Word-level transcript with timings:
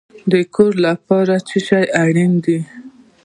د 0.31 0.33
کور 0.55 0.73
لپاره 0.87 1.35
څه 1.47 1.57
شی 1.67 1.83
اړین 2.03 2.33
دی؟ 2.45 2.59